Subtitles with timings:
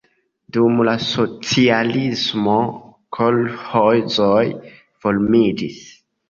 [0.55, 2.55] Dum la socialismo
[3.19, 4.41] kolĥozoj
[5.05, 5.79] formiĝis.